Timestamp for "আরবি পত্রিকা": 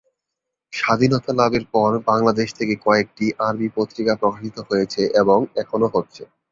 3.47-4.13